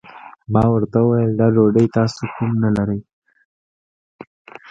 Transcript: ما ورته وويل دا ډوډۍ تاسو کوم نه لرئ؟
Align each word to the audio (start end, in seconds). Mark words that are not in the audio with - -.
ما 0.53 0.63
ورته 0.73 0.97
وويل 1.01 1.31
دا 1.39 1.47
ډوډۍ 1.55 1.87
تاسو 1.95 2.21
کوم 2.35 2.51
نه 2.63 2.69
لرئ؟ 2.77 2.99